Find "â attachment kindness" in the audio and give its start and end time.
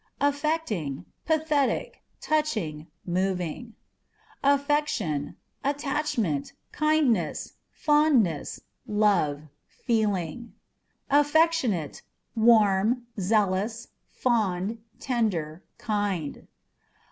5.63-7.53